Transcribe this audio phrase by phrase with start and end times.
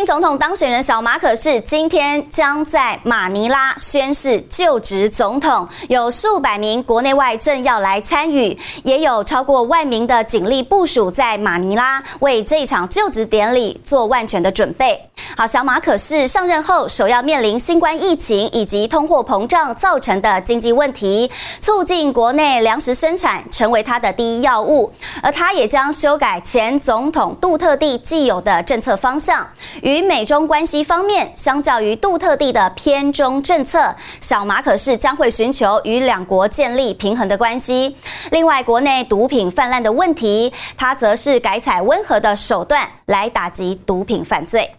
[0.00, 14.98] 新总统当选人小马可是今天将在马尼拉宣誓就职总统，有数百名国内外政要来参与，也有超过万名的警力部署在马尼拉，为这场就职典礼做万全的准备。
[15.36, 21.30] 好，小马可是上任后，首要面临新冠疫情以及通货膨胀造成的经济问题，
[21.60, 24.90] 促进国内粮食生产成为他的第一要务。
[25.22, 29.46] 而他也将修改前总统杜特地既有的政策方向。
[29.90, 37.96] 与美中关系方面，相较于杜特地的偏中政策，小马可是将会寻求与两国建立平衡的关系。
[38.30, 44.70] 另外，国内毒品泛滥的问题，他则是改采温和的手段来打击毒品犯罪。